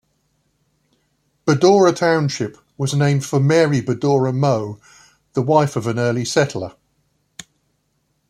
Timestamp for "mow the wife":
4.35-5.75